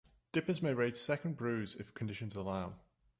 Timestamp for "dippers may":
0.31-0.73